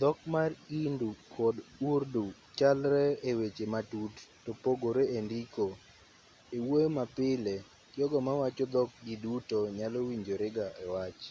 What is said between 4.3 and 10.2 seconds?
topogore endiko ewuoyo mapile jogo mawacho dhok gi duto nyalo